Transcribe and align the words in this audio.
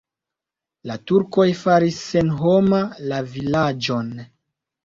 La 0.91 0.95
turkoj 1.11 1.45
faris 1.59 2.01
senhoma 2.13 2.81
la 3.13 3.23
vilaĝon. 3.37 4.11